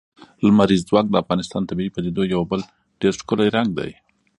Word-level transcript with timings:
لمریز 0.45 0.81
ځواک 0.89 1.05
د 1.09 1.15
افغانستان 1.23 1.61
د 1.63 1.67
طبیعي 1.69 1.93
پدیدو 1.95 2.23
یو 2.33 2.41
بل 2.51 2.61
ډېر 3.01 3.13
ښکلی 3.21 3.47
رنګ 3.57 3.69
دی. 3.77 3.91